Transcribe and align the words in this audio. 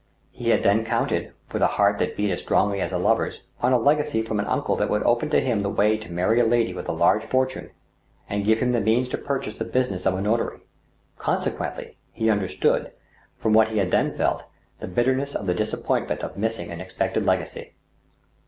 He 0.31 0.49
had 0.49 0.63
then 0.63 0.83
counted, 0.83 1.31
with 1.51 1.61
a 1.61 1.67
heart 1.77 1.99
that 1.99 2.17
beat 2.17 2.31
as 2.31 2.39
strongly 2.41 2.81
as 2.81 2.91
a 2.91 2.97
lover's, 2.97 3.41
on 3.61 3.71
a 3.71 3.77
legacy 3.77 4.23
from 4.23 4.39
an 4.39 4.47
uncle 4.47 4.75
that 4.77 4.89
would 4.89 5.03
open 5.03 5.29
to 5.29 5.39
him 5.39 5.59
the 5.59 5.69
way 5.69 5.95
to 5.95 6.11
marry 6.11 6.39
a 6.39 6.43
lady 6.43 6.73
with 6.73 6.89
a 6.89 6.91
large 6.91 7.23
fortune, 7.23 7.69
and 8.27 8.43
give 8.43 8.57
him 8.61 8.71
the 8.71 8.81
means 8.81 9.09
to 9.09 9.17
purchase 9.19 9.53
the 9.53 9.63
business 9.63 10.07
of 10.07 10.15
a 10.15 10.21
no 10.23 10.35
tary. 10.37 10.57
Consequently, 11.19 11.97
he 12.11 12.31
understood, 12.31 12.89
from 13.37 13.53
what 13.53 13.67
he 13.67 13.77
had 13.77 13.91
then 13.91 14.17
felt, 14.17 14.45
the 14.79 14.87
bitterness 14.87 15.35
of 15.35 15.45
the 15.45 15.53
disappointment 15.53 16.21
of 16.21 16.35
missing 16.35 16.71
an 16.71 16.81
expected 16.81 17.23
legacy. 17.23 17.75